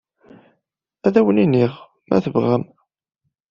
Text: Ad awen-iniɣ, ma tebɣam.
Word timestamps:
Ad 1.05 1.15
awen-iniɣ, 1.19 1.73
ma 2.07 2.17
tebɣam. 2.23 2.63